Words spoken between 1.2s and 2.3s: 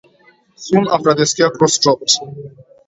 Scarecrow stopped.